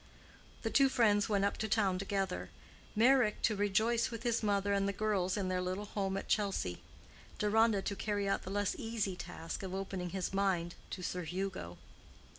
The 0.63 0.71
two 0.71 0.89
friends 0.89 1.29
went 1.29 1.45
up 1.45 1.57
to 1.59 1.67
town 1.69 1.99
together: 1.99 2.49
Meyrick 2.95 3.43
to 3.43 3.55
rejoice 3.55 4.09
with 4.09 4.23
his 4.23 4.41
mother 4.41 4.73
and 4.73 4.87
the 4.87 4.93
girls 4.93 5.37
in 5.37 5.47
their 5.47 5.61
little 5.61 5.85
home 5.85 6.17
at 6.17 6.27
Chelsea; 6.27 6.81
Deronda 7.37 7.83
to 7.83 7.95
carry 7.95 8.27
out 8.27 8.41
the 8.41 8.49
less 8.49 8.75
easy 8.79 9.15
task 9.15 9.61
of 9.61 9.75
opening 9.75 10.09
his 10.09 10.33
mind 10.33 10.73
to 10.89 11.03
Sir 11.03 11.21
Hugo. 11.21 11.77